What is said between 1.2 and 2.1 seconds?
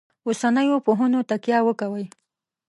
تکیه وکوي.